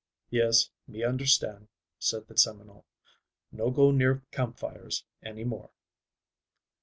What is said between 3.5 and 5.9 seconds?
"No go near campfires any more."